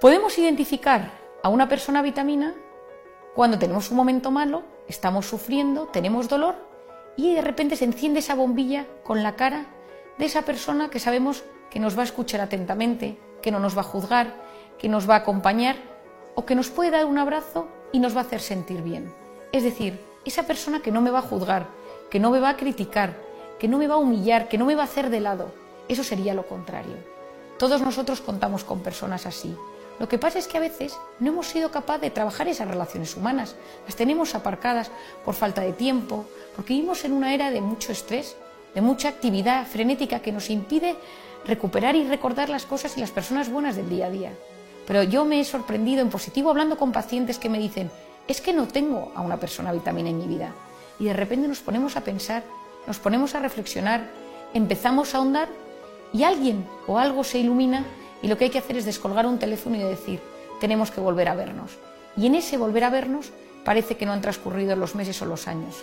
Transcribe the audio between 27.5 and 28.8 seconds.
Todos nosotros contamos con